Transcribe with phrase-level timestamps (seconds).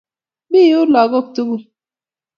[0.49, 1.61] Mi yun lagok tugul.